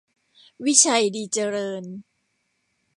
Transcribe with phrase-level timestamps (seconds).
[0.65, 1.83] วิชัย ดีเจริญ